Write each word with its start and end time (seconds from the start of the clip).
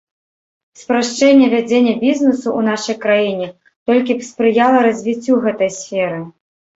Спрашчэнне 0.83 1.49
вядзення 1.55 1.91
бізнэсу 2.03 2.41
ў 2.57 2.61
нашай 2.69 2.97
краіне 3.03 3.49
толькі 3.91 4.15
б 4.23 4.27
спрыяла 4.29 4.79
развіццю 4.87 5.37
гэтай 5.45 5.71
сферы. 5.77 6.19